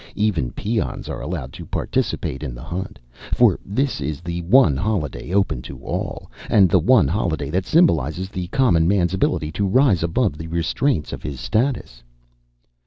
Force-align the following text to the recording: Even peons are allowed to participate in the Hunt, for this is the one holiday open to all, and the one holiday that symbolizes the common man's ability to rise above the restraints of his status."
Even 0.15 0.51
peons 0.53 1.07
are 1.09 1.21
allowed 1.21 1.53
to 1.53 1.63
participate 1.63 2.41
in 2.41 2.55
the 2.55 2.63
Hunt, 2.63 2.97
for 3.35 3.59
this 3.63 4.01
is 4.01 4.19
the 4.21 4.41
one 4.41 4.75
holiday 4.75 5.31
open 5.31 5.61
to 5.61 5.77
all, 5.85 6.31
and 6.49 6.67
the 6.69 6.79
one 6.79 7.07
holiday 7.07 7.51
that 7.51 7.67
symbolizes 7.67 8.29
the 8.29 8.47
common 8.47 8.87
man's 8.87 9.13
ability 9.13 9.51
to 9.51 9.67
rise 9.67 10.01
above 10.01 10.39
the 10.39 10.47
restraints 10.47 11.13
of 11.13 11.21
his 11.21 11.39
status." 11.39 12.01